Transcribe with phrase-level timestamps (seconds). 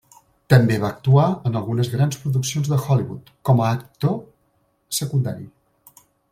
[0.51, 4.19] També va actuar en algunes grans produccions de Hollywood com a actor
[5.05, 5.51] secundari.